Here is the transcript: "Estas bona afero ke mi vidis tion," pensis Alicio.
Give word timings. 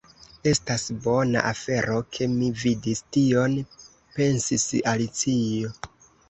"Estas 0.51 0.85
bona 1.01 1.43
afero 1.49 1.97
ke 2.15 2.27
mi 2.31 2.49
vidis 2.63 3.03
tion," 3.19 3.55
pensis 4.17 4.67
Alicio. 4.95 5.73